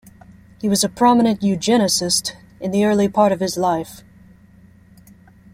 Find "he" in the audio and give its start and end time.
0.59-0.67